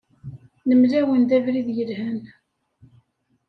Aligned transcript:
Nemla-awen-d 0.67 1.31
abrid 1.37 1.67
yelhan. 1.77 2.21